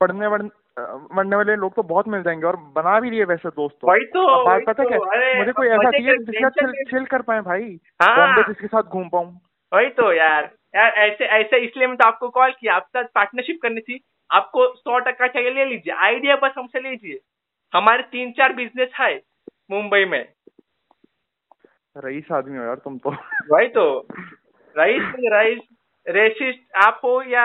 पढ़ने 0.00 0.26
वढ़ने 0.26 1.36
वाले 1.36 1.56
लोग 1.56 1.74
तो 1.74 1.82
बहुत 1.82 2.08
मिल 2.08 2.22
जाएँगे 2.22 2.46
और 2.46 2.56
बना 2.56 3.00
भी 3.00 3.10
लिए 3.10 3.24
वैसे 3.24 3.48
दोस्त 3.48 3.76
तो। 3.80 3.88
वही 3.88 4.04
तो 4.04 4.26
अब 4.26 4.46
बात 4.46 4.62
पता 4.66 4.82
तो, 4.82 4.88
क्या 4.88 5.38
मुझे 5.38 5.52
कोई 5.52 5.68
ऐसा 5.68 5.90
चाहिए 5.90 6.16
जिसके 6.16 6.38
साथ 6.38 6.50
चिल, 6.50 6.72
चिल 6.90 7.04
कर 7.04 7.22
पाए 7.22 7.40
भाई। 7.40 7.78
हाँ। 8.02 8.16
बॉम्बे 8.16 8.42
जिसके 8.42 8.66
साथ 8.66 8.82
घूम 8.82 9.08
पाऊँ। 9.08 9.40
वही 9.74 9.88
तो 9.90 10.12
यार। 10.12 10.44
यार 10.76 10.90
ऐसे 11.04 11.24
ऐसे 11.34 11.58
इसलिए 11.58 11.86
मैं 11.86 11.96
तो 11.96 12.06
आपको 12.06 12.28
कॉल 12.28 12.52
किया। 12.52 12.74
आपके 12.74 12.98
साथ 12.98 13.08
पार्टनरशिप 13.14 13.58
करनी 13.62 13.80
थी। 13.80 14.00
आपको 14.30 14.66
सौ 14.74 14.98
टक्का 14.98 15.26
चाहिए 15.26 15.50
ले 15.50 15.64
लीजिए। 15.64 15.94
आइडिया 15.94 16.36
बस 16.36 16.52
हमसे 16.58 16.80
लीजिए। 16.80 17.18
हमारे 17.72 18.02
तीन 18.02 18.32
चार 18.32 18.52
बिज़नेस 18.52 18.90
है 19.00 19.14
मुंबई 19.70 20.04
में। 20.04 20.22
रईस 21.96 22.32
आदमी 22.32 22.58
हो 22.58 22.64
यार 22.64 22.76
तुम 22.76 22.98
तो। 22.98 23.10
वही 23.50 23.68
तो। 23.68 23.84
रईस 24.76 25.12
रईस 25.32 25.60
रेसिस्ट 26.06 26.60
आप 26.84 27.00
हो 27.04 27.22
या 27.22 27.44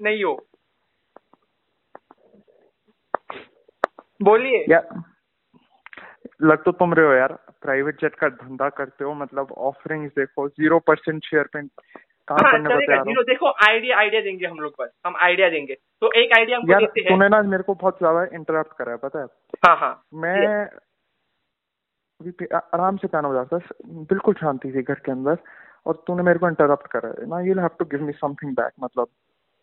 नहीं 0.00 0.24
हो। 0.24 0.34
बोलिए। 4.22 4.64
लग 6.42 6.62
तो 6.64 6.72
तुम 6.72 6.94
रहे 6.94 7.06
हो 7.06 7.12
यार। 7.12 7.36
प्राइवेट 7.62 8.00
जेट 8.00 8.14
का 8.14 8.28
धंधा 8.28 8.68
करते 8.68 9.04
हो 9.04 9.14
मतलब 9.14 9.52
ऑफरिंग्स 9.68 10.12
देखो 10.18 10.48
ज़ीरो 10.48 10.78
परसेंट 10.78 11.22
शेयर 11.24 11.48
पे 11.52 11.62
काम 11.62 12.38
हाँ 12.42 12.52
करने 12.52 12.64
को 12.64 12.74
चलेगा। 12.74 12.86
तैयार 12.86 12.98
हूँ? 12.98 13.06
ज़ीरो 13.06 13.22
देखो 13.22 13.50
आइडिया 13.68 13.98
आइडिया 13.98 14.20
देंगे 14.20 14.46
हम 14.46 14.58
लोग 14.58 14.74
बस। 14.80 14.90
हम 15.06 15.14
आइडिया 15.22 15.48
देंगे। 15.50 15.74
तो 15.74 16.10
एक 16.22 16.36
आइडिया 16.38 16.58
यार 16.68 16.86
तूने 16.98 17.28
ना 17.28 17.42
मेरे 17.42 17.62
को 17.62 17.74
बहुत 17.74 17.98
ज़्यादा 17.98 18.24
इंटरप्ट 18.36 18.76
करा 18.78 18.92
है 18.92 18.98
पता 18.98 19.20
है? 19.20 19.26
हाँ 19.66 19.76
हाँ। 19.76 19.92
मैं 20.14 20.68
आराम 22.54 22.96
से 22.96 23.06
पियानो 23.08 23.30
बजाता 23.30 23.58
था 23.58 23.74
बिल्कुल 24.10 24.34
शांति 24.34 24.72
थी 24.72 24.82
घर 24.82 25.00
के 25.04 25.12
अंदर। 25.12 25.38
और 25.86 26.02
तूने 26.06 26.22
मेरे 26.22 26.38
को 26.38 26.48
इंटरप्ट 26.48 26.86
करा 26.86 27.08
है। 27.08 27.26
ना 27.28 27.40
you 27.40 27.54
have 27.58 27.70
to 27.78 27.84
give 27.84 28.02
me 28.02 28.12
something 28.12 28.52
back 28.52 28.72
मतलब। 28.80 29.08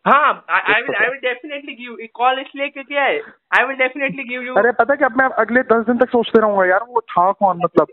हाँ 0.06 0.46
I 0.50 0.82
will 0.82 0.96
I 0.96 1.08
will 1.08 1.20
definitely 1.20 1.74
give 1.76 1.98
call 2.14 2.40
इसलिए 2.40 2.68
क्योंकि 2.70 2.96
है 2.96 3.20
I 3.58 3.64
will 3.64 3.78
definitely 3.78 4.24
give 4.24 4.42
you 4.42 4.54
अरे 4.56 4.72
पता 4.72 4.94
है 4.94 4.98
कि 4.98 5.06
अब 5.06 5.18
मैं 5.18 5.30
अगले 5.44 5.62
दस 5.72 5.86
दिन 5.86 5.98
तक 5.98 6.10
सोचते 6.10 6.42
रहूँगा 6.42 6.66
यार 6.66 6.84
वो 6.88 7.02
था 7.02 7.32
कौन 7.32 7.58
मतलब? 7.64 7.88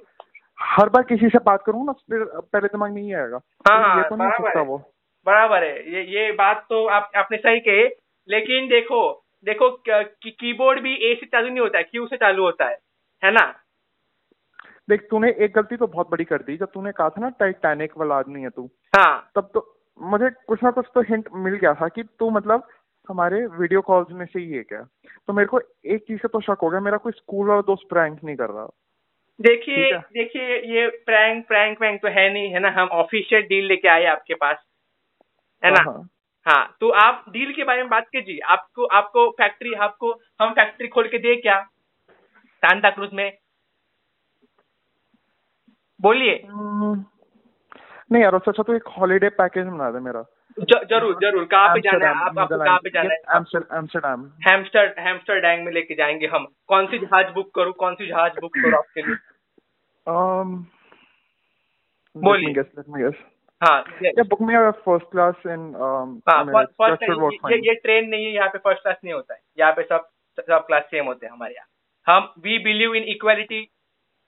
हर 0.59 0.89
बार 0.89 1.03
किसी 1.03 1.29
से 1.29 1.39
बात 1.47 1.63
करूँ 1.67 1.85
ना 1.87 1.93
फिर 1.93 2.25
पहले 2.25 2.69
दिमाग 2.69 2.93
में 2.93 3.03
ये 3.03 3.15
आएगा। 3.15 3.37
हाँ, 3.37 3.79
तो 3.79 3.83
हाँ, 3.83 3.97
ये 3.97 4.09
तो 4.09 4.17
नहीं 4.17 4.31
सकता 4.31 4.61
वो। 4.61 4.79
बराबर 5.27 5.65
है। 5.65 5.93
ये 5.95 6.03
ये 6.17 6.31
बात 6.33 6.65
तो 6.69 6.87
आप 6.89 7.11
आपने 7.17 7.39
सही 7.39 7.61
कही 7.61 7.89
लेकिन 8.29 8.69
देखो 8.69 9.01
देखो 9.47 9.71
की, 9.71 10.31
कीबोर्ड 10.31 10.81
भी 10.81 10.95
ए 11.11 11.15
से 11.21 11.27
चालू 11.27 11.49
नहीं 11.49 11.61
होता 11.61 11.79
है 11.79 11.85
क्यू 11.85 12.07
से 12.07 12.17
चालू 12.17 12.43
होता 12.43 12.69
है 12.69 12.79
है 13.23 13.31
ना? 13.33 13.53
देख 14.91 15.07
तूने 15.11 15.31
एक 15.39 15.53
गलती 15.55 15.77
तो 15.77 15.87
बहुत 15.87 16.11
बड़ी 16.11 16.25
कर 16.25 16.43
दी। 16.43 16.57
जब 16.57 16.71
तूने 16.75 16.93
कहा 16.93 17.09
था 17.09 17.21
ना 17.21 17.29
टाइटैनिक 17.41 17.97
वाला 17.99 18.15
आदमी 18.15 18.43
है 18.43 18.51
तू 18.51 18.71
हाँ। 18.97 19.31
तब 19.37 19.51
तो 19.55 19.69
मुझे 20.01 20.31
कुछ 20.49 20.63
ना 20.63 20.71
कुछ 20.71 20.87
तो 20.95 21.01
हिंट 21.01 21.29
मिल 21.35 21.55
गया 21.55 21.75
था 21.75 21.89
कि 21.89 22.03
तू 22.03 22.31
मतलब 22.31 22.69
हमारे 23.09 23.47
वीडियो 23.47 23.81
कॉल्स 23.81 24.11
में 24.11 24.27
से 24.27 24.41
ही 24.41 24.59
एक 24.59 24.73
है 24.73 24.83
तो 25.27 25.33
मेरे 25.33 25.47
को 25.47 25.61
एक 25.85 26.03
चीज़ 26.03 26.19
से 26.19 26.29
तो 26.29 26.41
शक 26.41 26.59
हो 26.63 26.71
गया 26.71 26.81
मेरा 26.81 26.97
कोई 26.97 27.13
स्कूल 27.13 27.49
वाला 27.49 27.61
दोस्त 27.61 27.89
प्रैंक 27.89 28.19
नहीं 28.25 28.37
कर 28.37 28.51
रहा। 28.51 28.67
देखिए 29.41 29.93
देखिए 29.93 30.57
ये 30.75 30.89
प्रैंक 31.07 31.47
प्रैंक 31.49 31.81
वैंक 31.83 32.01
तो 32.03 32.09
है 32.09 32.33
नहीं 32.33 32.53
है 32.53 32.61
ना? 32.61 32.71
हम 32.71 32.89
ऑफिशियल 32.89 33.43
डील 33.43 33.67
लेके 33.67 33.89
आए 33.89 34.05
आपके 34.05 34.35
पास 34.35 34.57
है 35.63 35.71
ना? 35.71 35.83
हाँ, 35.83 35.93
हाँ। 35.93 36.09
हाँ 36.47 36.77
तो 36.81 36.89
आप 36.91 37.25
डील 37.29 37.53
के 37.53 37.65
बारे 37.65 37.83
में 37.83 37.91
बात 37.91 38.09
कीजिए। 38.09 38.39
आपको 38.47 38.85
आपको 38.85 39.29
फैक्ट्री 39.31 39.73
आपको 39.73 40.13
हम 40.41 40.53
फैक्ट्री 40.53 40.89
खोल 40.89 41.09
के 41.09 41.19
दे 41.19 41.37
क्या? 41.37 41.61
सांता 42.63 42.91
क्रूज 42.91 43.11
में? 43.13 43.33
बोलिए। 46.01 46.35
हम्म, 46.47 47.05
नहीं 48.13 48.23
यार 48.23 48.35
उससे 48.35 48.51
अच्छा 48.51 48.63
तो 48.63 48.75
एक 48.75 48.89
हॉलीडे 48.99 49.29
पैकेज 49.41 49.67
बना 49.67 49.91
दे 49.91 50.01
मेरा। 50.01 50.25
ज़रूर 50.59 51.15
ज़रूर। 51.21 51.45
कहाँ 51.45 51.75
पे 51.75 51.81
जाना 51.81 52.09
है? 52.09 52.15
आप 52.15 52.39
आपको 52.39 52.59
कहाँ 52.65 52.79
पे 52.79 52.91
जाना 52.91 53.13
है? 53.13 53.19
एम्स्टरडैम 53.37 54.25
हैमस्टर 54.49 54.95
हैमस्टर 54.99 55.41
डैंग 55.41 55.65
में 55.65 55.73
लेके 55.73 55.95
जाएँगे 55.95 56.27
हम। 56.27 56.47
कौन 56.69 56.87
सी 56.87 56.99
जहाज़ 56.99 57.33
बुक 57.35 57.51
करूँ? 57.55 57.73
कौन 57.73 57.95
सी 57.95 58.07
जहाज़ 58.09 58.41
बुक 58.41 58.53
करूँ 58.55 58.79
आपके 58.79 59.03
लिए? 59.03 59.17
Um 60.07 60.65
बोलिए। 62.17 63.11
हाँ. 63.63 63.83
फ़र्स्ट 66.79 67.05
work 67.21 67.51
ये 67.51 67.59
ये 67.69 67.75
ट्रेन 67.75 68.09
नहीं 68.09 68.25
है 68.25 68.33
यहाँ 68.33 68.49
पे 68.49 68.59
फ़र्स्ट 68.59 68.83
क्लास 68.83 68.97
नहीं 69.05 69.15
होता 69.15 69.35
है। 69.35 69.41
यहाँ 69.59 69.73
पे 69.73 69.83
सब 69.83 70.09
सब 70.39 70.65
क्लास 70.67 70.83
सेम 70.91 71.07
होते 71.07 71.27
हैं 71.27 71.33
हमारे 71.33 71.55
यहाँ। 71.55 71.67
हम 72.07 72.33
वी 72.45 72.59
बिलीव 72.65 72.95
इन 72.95 73.05
इक्वालिटी 73.15 73.61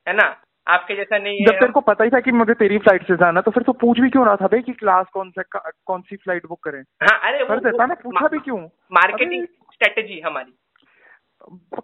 है 0.06 0.14
ना? 0.14 0.28
आपके 0.66 0.94
जैसा 0.96 1.18
नहीं 1.18 1.44
जब 1.46 1.52
है 1.52 1.60
तेरे 1.60 1.72
को 1.72 1.80
पता 1.80 2.04
ही 2.04 2.10
था 2.10 2.20
कि 2.20 2.32
मुझे 2.32 2.54
तेरी 2.54 2.78
फ़्लाइट 2.78 3.06
से 3.06 3.16
जाना 3.16 3.40
तो 3.40 3.50
फिर 3.50 3.62
तो 3.62 3.72
पूछ 3.72 4.00
भी 4.00 4.10
क्यों 4.10 4.26
रहा 4.26 4.36
था 4.36 4.46
भाई 4.46 4.60
कि 4.60 4.72
क्लास 4.72 5.06
कौन 5.12 5.30
सा 5.30 5.42
कौन 5.86 6.00
सी 6.00 6.16
फ़्लाइट 6.16 6.46
बुक 6.46 6.62
करें? 6.64 6.80
हाँ 6.80 7.18
अरे 7.20 7.44
कर 7.44 7.60
देता 7.60 7.86
ना 7.86 7.94
पूछा 7.94 8.28
भी 8.28 8.38
क्यों? 8.38 8.58
मार्केटिंग 8.92 9.46
स्ट्रेटेजी 9.46 10.20
हमारी। 10.20 10.54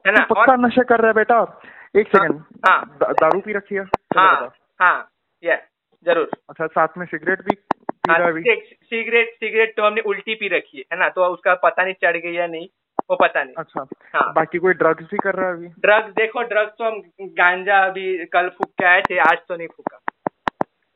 है 0.07 0.13
ना, 0.13 0.25
पक्का 0.25 0.57
नशा 0.57 0.83
कर 0.83 0.99
रहा 0.99 1.07
है 1.07 1.15
बेटा? 1.15 1.61
एक 1.97 2.17
हाँ, 2.17 2.23
सेकंड 2.23 2.41
हाँ। 2.69 2.99
दारू 3.03 3.41
पी 3.41 3.53
रखी 3.53 3.75
है? 3.75 3.85
हाँ 4.17 4.53
हाँ 4.81 5.11
ये 5.45 5.57
ज़रूर। 6.07 6.31
अच्छा 6.51 6.67
साथ 6.67 6.89
में 6.99 7.07
सिगरेट 7.07 7.41
भी 7.41 7.57
हाँ, 8.11 8.19
है 8.19 8.33
सिगरेट 8.33 8.65
सिगरेट 8.85 9.35
सिगरेट 9.35 9.77
तो 9.77 9.83
हमने 9.83 10.01
उल्टी 10.01 10.35
पी 10.35 10.49
रखी 10.49 10.79
है 10.79 10.85
है 10.93 10.99
ना? 10.99 11.09
तो 11.09 11.25
उसका 11.25 11.55
पता 11.55 11.85
नहीं 11.85 11.95
चढ़ 11.95 12.17
गई 12.17 12.33
या 12.33 12.47
नहीं। 12.47 12.69
वो 13.11 13.17
पता 13.17 13.45
नहीं। 13.45 13.55
अच्छा। 13.59 13.87
हाँ। 14.15 14.33
बाकी 14.33 14.59
कोई 14.59 14.73
ड्रग्स 14.73 15.05
भी 15.05 15.17
कर 15.17 15.35
रहा 15.35 15.47
है 15.47 15.53
अभी? 15.55 15.67
ड्रग्स 15.67 16.13
देखो 16.15 16.43
ड्रग्स 16.43 16.73
तो 16.73 16.85
हम 16.85 17.03
गांजा 17.21 17.79
अभी 17.79 18.27
कल 18.27 18.49
फूक 18.49 18.71
के 18.71 18.87
आए 18.87 19.03
थे 19.11 19.19
आज 19.19 19.39
तो 19.49 19.57
नहीं 19.57 19.69
फूका। 19.69 19.99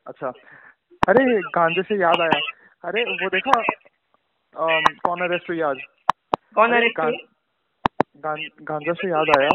अच्छा। 0.06 0.28
अरे 1.08 1.40
गांजे 1.40 1.82
से 1.82 1.94
याद 1.94 2.20
आया। 2.20 2.40
अरे 2.84 3.02
वो 3.02 3.28
देखा 3.28 3.62
कौन 5.04 5.22
है 5.22 5.28
रेस्टो 5.28 5.66
आज? 5.66 5.76
कौन 6.54 6.72
अरे, 6.72 6.88
गां- 6.88 7.16
गां- 8.16 8.62
गांजा 8.62 8.92
से 8.92 9.08
याद 9.08 9.26
आया। 9.38 9.48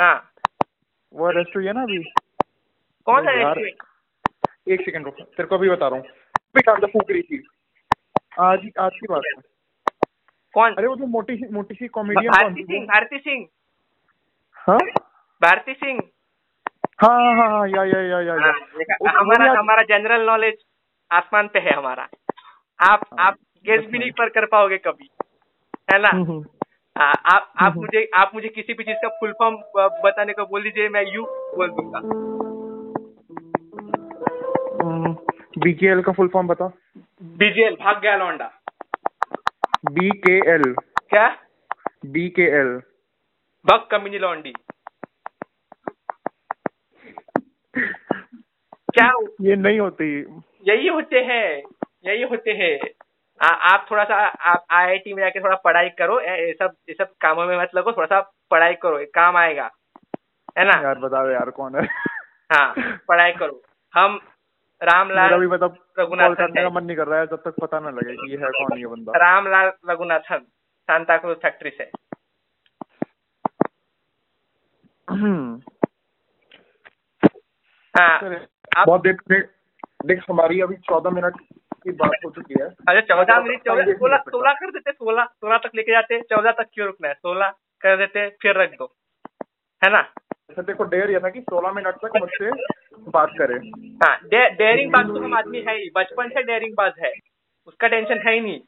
हाँ। 0.00 0.30
वो 1.12 1.30
रेस्टो 1.30 1.60
है 1.60 1.72
ना 1.72 1.82
अभी? 1.82 2.12
कौन 3.04 3.28
है 3.28 3.34
अरे 3.34 3.42
यार, 3.42 3.58
एक 4.68 4.84
सेकंड 4.84 5.04
रुक 5.04 5.14
तेरे 5.14 5.44
को 5.44 5.54
अभी 5.54 5.70
बता 5.70 5.88
रहा 5.88 5.98
हूँ। 5.98 6.06
गांजा 6.56 6.86
फूक 6.86 7.10
रही 7.10 7.22
थी। 7.22 7.48
आज 8.40 8.58
आज 8.78 8.90
की 8.94 9.06
बात 9.06 9.20
है। 9.24 9.53
कौन? 10.54 10.74
अरे 10.74 10.86
वो 10.86 10.96
जो 10.96 11.06
मोटी 11.06 11.36
सी 11.36 11.52
मोटी 11.52 11.74
सी 11.74 11.88
कॉमेडियन 11.88 12.32
भारती 12.32 12.62
सिंह 12.62 12.86
भारती 12.86 13.18
सिंह। 13.18 13.46
हाँ? 14.54 14.78
भारती 15.42 15.74
सिंह। 15.74 16.00
हाँ 17.02 17.36
हाँ 17.36 17.50
हाँ 17.50 17.68
या 17.68 17.84
या 17.84 18.00
या 18.00 18.20
या 18.20 18.34
या। 18.34 18.52
हाँ, 18.52 19.20
हमारा 19.20 19.58
हमारा 19.58 19.82
जनरल 19.82 20.26
नॉलेज 20.26 20.54
आसमान 21.10 21.48
पे 21.48 21.58
है 21.58 21.72
हमारा। 21.72 22.02
आप 22.80 23.00
हाँ, 23.12 23.26
आप 23.26 23.34
गेस 23.66 23.84
भी 23.90 23.98
नहीं 23.98 24.10
पर 24.10 24.28
कर 24.28 24.46
पाओगे 24.46 24.78
कभी। 24.78 25.10
है 25.92 25.98
ना? 25.98 26.08
हम्म, 26.08 26.24
हम्म। 26.24 26.44
हाँ, 26.98 27.12
आप 27.32 27.52
आप 27.60 27.72
हम्म। 27.72 27.80
मुझे 27.80 28.10
आप 28.14 28.30
मुझे 28.34 28.48
किसी 28.48 28.74
भी 28.74 28.84
चीज़ 28.84 28.96
का 28.96 29.08
फुल 29.08 29.32
फॉर्म 29.32 29.56
बताने 30.04 30.32
को 30.32 30.46
बोल 30.46 30.62
दीजिए 30.62 30.88
मैं 30.88 31.04
यू 31.14 31.24
बोल 31.24 31.70
दूँगा। 31.70 32.00
बीजेएल 35.58 36.02
का 36.02 36.12
फुल 36.12 36.28
फॉर्म 36.28 36.46
बता 36.46 36.72
बीजेल 37.22 37.74
भाग 37.74 38.00
गया 38.02 38.16
लौंडा। 38.16 38.50
बी 39.84 40.08
के 40.18 40.36
एल 40.50 40.62
क्या? 41.10 41.26
बी 42.06 42.28
के 42.36 42.42
एल 42.58 42.68
भग 43.64 43.86
कमीनी 43.90 44.18
लौंडी। 44.18 44.52
क्या 48.90 49.10
ये 49.40 49.56
नहीं 49.56 49.78
होती। 49.80 50.08
यही 50.68 50.88
होते 50.88 51.20
हैं 51.20 51.62
यही 52.06 52.22
होते 52.22 52.52
हैं। 52.52 52.78
आ, 53.40 53.46
आप 53.46 53.86
थोड़ा 53.90 54.04
सा 54.04 54.16
आप 54.50 54.64
आईआईटी 54.70 55.12
में 55.14 55.22
जाके 55.22 55.40
थोड़ा 55.40 55.56
पढ़ाई 55.64 55.88
करो 55.98 56.20
ये 56.20 56.52
सब 56.52 56.74
ये 56.88 56.94
सब 56.94 57.12
कामों 57.20 57.46
में 57.46 57.56
मत 57.58 57.70
लगो 57.74 57.92
थोड़ा 57.92 58.06
सा 58.06 58.20
पढ़ाई 58.50 58.74
करो 58.82 58.98
ये 59.00 59.06
काम 59.14 59.36
आएगा। 59.36 59.70
है 60.58 60.64
ना? 60.64 60.80
यार 60.82 60.98
बता 60.98 61.24
दे 61.26 61.32
यार 61.32 61.50
कौन 61.50 61.76
है? 61.76 61.84
हाँ 62.52 62.74
पढ़ाई 63.08 63.32
करो। 63.32 63.62
हम 63.94 64.20
रामलाल 64.84 65.46
मतलब 65.46 65.76
रघुनाथन 65.98 66.34
करने 66.34 66.62
का 66.62 66.70
मन 66.70 66.84
नहीं 66.84 66.96
कर 66.96 67.06
रहा 67.08 67.18
है 67.20 67.26
जब 67.26 67.42
तक 67.44 67.54
पता 67.62 67.80
ना 67.80 67.90
लगे 67.90 68.14
कि 68.16 68.30
ये 68.30 68.36
है 68.36 68.50
कौन 68.50 68.78
ये 68.78 68.86
बंदा। 68.86 69.18
Ramlal 69.18 69.72
Raghunathan 69.90 70.38
Santa 70.88 71.16
cruise 71.16 71.36
factory 71.42 71.70
से। 71.70 71.90
हम्म। 75.08 75.60
हाँ 77.94 78.18
बहुत 78.86 79.02
देख 79.02 79.20
देख 80.06 80.24
हमारी 80.30 80.60
अभी 80.60 80.76
चौदह 80.88 81.10
मिनट 81.10 81.36
की 81.82 81.92
बात 81.92 82.10
हो 82.24 82.30
चुकी 82.30 82.54
है। 82.60 82.66
अरे 82.88 83.00
चौदह 83.02 83.40
मिनट 83.40 83.64
चौदह 83.64 83.92
सोलह 83.92 84.16
सोलह 84.28 84.52
कर 84.52 84.70
देते 84.70 84.92
सोलह 84.92 85.24
सोलह 85.24 85.58
तक 85.58 85.70
लेके 85.74 85.92
जाते 85.92 86.20
चौदह 86.30 86.52
तक 86.52 86.68
क्यों 86.74 86.86
रुकना 86.86 87.08
है? 87.08 87.14
सोलह 87.14 87.50
कर 87.82 87.96
देते 87.96 88.28
फिर 88.42 88.60
रख 88.60 88.70
दो। 88.78 88.92
है 89.82 89.90
ना? 89.92 90.00
अच्छा 90.50 90.62
देखो 90.62 90.84
डेयर 90.84 91.10
ये 91.10 91.20
था 91.20 91.28
कि 91.28 91.40
सोलह 91.40 91.72
मिनट 91.72 91.94
तक 92.04 92.16
मुझसे 92.20 92.50
बात 92.98 93.30
करे। 93.38 93.54
हाँ 94.04 94.16
डे, 94.24 94.50
डेयरिंग 94.50 94.92
बाज 94.92 95.06
तो 95.06 95.24
हम 95.24 95.34
आदमी 95.34 95.60
है 95.60 95.76
ही। 95.78 95.90
बचपन 95.96 96.28
से 96.28 96.42
डेयरिंग 96.42 96.74
बाज 96.76 96.92
है। 97.04 97.12
उसका 97.66 97.88
टेंशन 97.88 98.18
है 98.28 98.34
ही 98.34 98.40
नहीं। 98.40 98.60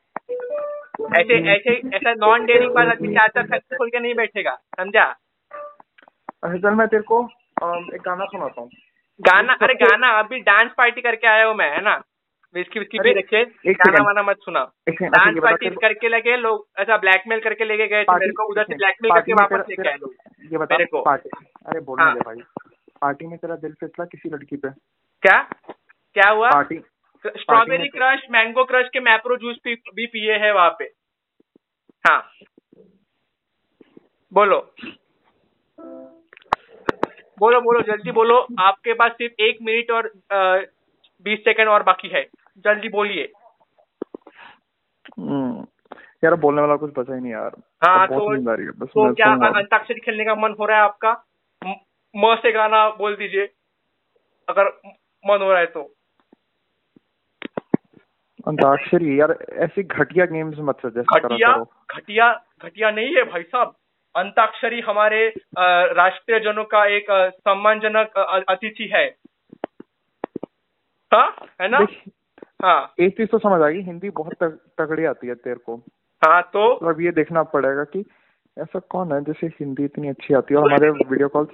ऐसे 1.20 1.38
ऐसे 1.52 1.96
ऐसा 1.96 2.14
नॉन 2.14 2.46
डेयरिंग 2.46 2.72
बाज 2.72 2.88
आदमी 2.88 3.14
चार 3.14 3.28
चार 3.28 3.46
फैक्ट्री 3.46 3.76
खोल 3.76 3.88
के 3.88 4.00
नहीं 4.00 4.14
बैठेगा 4.14 4.54
समझा? 4.80 5.04
अच्छा 6.44 6.56
चल 6.56 6.74
मैं 6.74 6.88
तेरे 6.88 7.02
को 7.02 7.22
एक 7.94 8.00
गाना 8.00 8.24
सुनाता 8.24 8.60
हूँ। 8.60 8.70
गाना? 9.20 9.52
अरे 9.52 9.74
गाना 9.74 10.08
अभी 10.18 10.40
डांस 10.40 10.70
पार्टी 10.78 11.00
करके 11.00 11.26
आया 11.26 11.44
हूँ 11.46 11.54
मैं 11.54 11.70
है 11.70 11.80
ना? 11.80 12.02
इसकी 12.54 12.80
इसकी 12.80 12.98
भी 12.98 13.12
रखे। 13.12 13.44
गाना 13.44 14.02
वाना 14.04 14.22
मत 14.22 14.36
अच्छा, 14.48 15.06
डांस 15.06 15.36
पार्टी 15.42 15.70
करके 15.70 16.08
लगे 16.08 16.36
लोग 16.36 16.66
ऐसा 16.78 16.96
ब्लैकमेल 16.96 17.40
करके 17.40 17.64
लेके 17.64 17.86
गए 17.86 18.04
मेरे 18.10 18.32
को 18.32 18.44
उधर 18.44 18.64
से 18.64 18.74
ब्लैकमेल 18.74 19.12
करके 19.12 19.32
वापस 19.32 19.64
लेके 19.70 19.88
आए 19.88 19.96
लोग 19.96 20.14
ये 20.52 20.58
बता। 20.58 20.76
मेरे 20.76 20.86
को। 20.86 21.00
अरे 21.00 21.80
बोलने 21.80 22.04
हाँ। 22.04 22.14
दे 22.14 22.20
भाई। 22.20 22.36
पार्टी 23.00 23.26
में 23.26 23.38
तेरा 23.38 23.56
दिल 23.56 23.72
फिसला 23.72 24.04
किसी 24.04 24.28
लड़की 24.28 24.56
पे? 24.56 24.70
क्या? 25.22 25.42
क्या 26.16 26.30
हुआ? 26.30 26.50
Party 26.50 26.78
strawberry 27.26 27.88
crush 27.88 28.22
mango 28.30 28.64
crush 28.64 28.88
के 28.92 29.00
मैप्रो 29.00 29.36
जूस 29.36 29.56
पी, 29.64 29.74
भी 29.74 30.06
पिए 30.06 30.32
हैं 30.32 30.52
वहाँ 30.52 30.70
पे। 30.78 30.84
हाँ। 32.08 32.30
बोलो। 34.32 34.58
बोलो 37.38 37.60
बोलो 37.60 37.80
जल्दी 37.80 38.12
बोलो। 38.12 38.46
आपके 38.58 38.92
पास 38.94 39.12
सिर्फ़ 39.12 39.42
एक 39.42 39.58
मिनट 39.62 39.90
और 39.90 40.12
बीस 41.24 41.38
सेकंड 41.38 41.68
और 41.68 41.82
बाकी 41.82 42.08
है। 42.08 42.22
जल्दी 42.58 42.88
बोलिए। 42.88 43.32
हम्म, 45.18 45.66
यार 46.24 46.34
बोलने 46.34 46.60
वाला 46.60 46.76
कुछ 46.76 46.92
बचा 46.98 47.14
ही 47.14 47.20
नहीं 47.20 47.32
यार। 47.32 47.52
हाँ 47.84 48.06
तो 48.08 48.36
बस 48.72 48.88
तो 48.88 49.14
क्या 49.14 49.32
अंताक्षरी 49.48 50.00
खेलने 50.00 50.24
का 50.24 50.34
मन 50.34 50.54
हो 50.60 50.66
रहा 50.66 50.76
है 50.76 50.82
आपका? 50.82 51.12
म- 52.16 52.26
म 52.26 52.36
से 52.36 52.52
गाना 52.52 52.90
बोल 52.90 53.16
दीजिए 53.16 53.48
अगर 54.48 54.64
मन 55.26 55.38
हो 55.42 55.50
रहा 55.50 55.60
है 55.60 55.66
तो। 55.66 55.92
अंताक्षरी 58.46 59.20
यार 59.20 59.38
ऐसी 59.52 59.82
घटिया 59.82 60.26
गेम्स 60.26 60.56
मत 60.58 60.76
सजेस्ट 60.86 61.20
करा 61.20 61.34
घटिया 61.34 61.64
घटिया 61.96 62.44
घटिया 62.62 62.90
नहीं 62.90 63.14
है 63.14 63.22
भाई 63.22 63.42
साहब। 63.42 63.74
अंताक्षरी 64.16 64.80
हमारे 64.80 65.34
राष्ट्रीय 65.92 66.40
जनों 66.40 66.64
का 66.64 66.86
एक 66.86 67.06
सम्मानजनक 67.10 68.18
अतिथि 68.48 68.90
है। 68.94 69.16
हाँ 71.14 71.36
है 71.60 71.68
ना? 71.68 71.86
हाँ। 72.62 72.94
एक 73.00 73.16
चीज़ 73.16 73.28
तो 73.28 73.38
समझ 73.38 73.62
आ 73.62 73.68
गई 73.68 73.80
हिंदी 73.80 74.10
बहुत 74.10 74.34
तग- 74.34 74.78
तगड़ी 74.78 75.04
आती 75.04 75.26
है 75.26 75.34
तेरे 75.34 75.56
को। 75.56 75.76
हाँ 76.26 76.42
तो? 76.42 76.74
अब 76.74 77.00
ये 77.00 77.10
देखना 77.10 77.42
पड़ेगा 77.42 77.84
कि 77.84 77.98
ऐसा 78.58 78.78
कौन 78.78 79.12
है 79.12 79.24
जैसे 79.24 79.46
हिंदी 79.46 79.84
इतनी 79.84 80.08
अच्छी 80.08 80.34
आती 80.34 80.54
है 80.54 80.60
और 80.60 80.66
हमारे 80.66 80.90
वीडियो 81.10 81.28
कॉल्स 81.28 81.50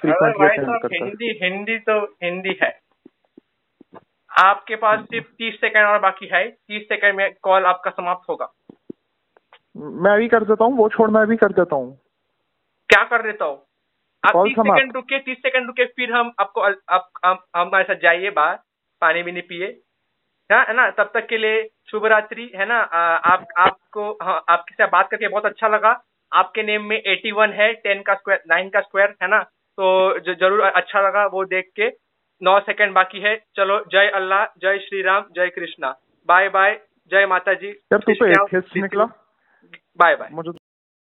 फ्रीक्वेंटली 0.00 0.46
अटेंड 0.46 0.66
करता 0.66 0.94
है। 0.94 1.04
हिंदी 1.04 1.38
हिंदी 1.42 1.78
तो 1.78 2.00
हिंदी 2.24 2.58
है। 2.62 2.78
आपके 4.30 4.76
पास 4.76 5.00
सिर्फ़ 5.00 5.26
तीस 5.26 5.54
सेकंड 5.54 5.86
और 5.86 5.98
बाकी 5.98 6.26
है। 6.26 6.48
तीस 6.48 6.82
सेकंड 6.82 7.14
में 7.14 7.32
कॉल 7.42 7.66
आपका 7.66 7.90
समाप्त 7.90 8.28
होगा। 8.28 8.52
मैं 9.76 10.18
भी 10.18 10.28
कर 10.28 10.44
देता 10.44 10.64
हूँ 10.64 10.76
वो 10.76 10.88
छोड़ 10.88 11.10
मैं 11.10 11.26
भी 11.26 11.36
कर 11.36 11.52
देता 11.52 11.76
हूँ। 11.76 11.96
क्या 12.90 13.02
कर 13.04 13.22
देता 13.22 13.44
हूँ? 13.44 13.56
आप 14.24 14.36
तीस। 14.36 14.56
सेकंड 14.58 14.92
रुके 14.94 15.18
तीस 15.18 15.38
सेकंड 15.38 15.66
रुके 15.66 15.84
फिर 15.84 16.12
हम 16.12 16.32
आपको 16.40 16.60
आप, 16.60 16.76
आप, 16.88 17.10
आप 17.24 17.44
हमारे 17.56 17.84
साथ 17.84 17.94
जाइए 17.94 18.30
बाहर 18.30 18.58
पानी 19.02 19.22
भी 19.22 19.32
नहीं 19.32 19.42
पिए। 19.42 19.66
हाँ 20.50 20.64
है 20.64 20.74
ना? 20.74 20.90
तब 20.90 21.10
तक 21.14 21.26
के 21.26 21.38
लिए 21.38 21.68
शुभ 21.90 22.06
रात्रि 22.06 22.50
है 22.56 22.66
ना? 22.66 22.78
आ, 22.78 22.98
आप 23.16 23.46
आपको 23.58 24.10
हाँ 24.22 24.44
आपके 24.48 24.74
साथ 24.74 24.88
बात 24.88 25.10
करके 25.10 25.28
बहुत 25.28 25.46
अच्छा 25.46 25.68
लगा। 25.68 26.00
आपके 26.32 26.62
नेम 26.62 26.84
में 26.84 26.96
एटी 26.96 27.32
वन 27.32 27.52
है 27.52 27.72
टेन 27.74 28.02
का 28.02 28.14
स्क्वायर 28.14 28.42
नाइन 28.48 28.68
का 28.68 28.80
स्क्वायर 28.80 29.14
है 29.22 29.28
ना? 29.28 29.44
तो 29.76 30.18
ज- 30.18 30.38
ज़रूर 30.40 30.60
अच्छा 30.60 31.00
लगा 31.00 31.26
वो 31.26 31.44
देख 31.44 31.70
के। 31.76 31.88
नौ 32.42 32.60
सेकंड 32.60 32.92
बाकी 32.94 33.20
है। 33.20 33.44
चलो 33.56 33.84
जय 33.92 34.08
अल्लाह 34.08 34.44
जय 34.44 34.78
श्री 34.78 35.02
राम 35.02 35.24
जय 35.32 35.48
कृष्णा। 35.48 35.96
बाय 36.28 36.48
बाय 36.48 36.80
जय 37.10 37.26
माता 37.26 37.54
जी 37.54 37.72
तू 37.72 38.12
बाय 39.98 40.16
बाय। 40.16 40.28